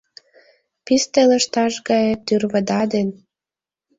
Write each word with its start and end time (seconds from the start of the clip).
Писте 0.85 1.21
лышташ 1.29 1.73
гае 1.89 2.13
тӱрвыда 2.25 2.81
ден 2.91 3.09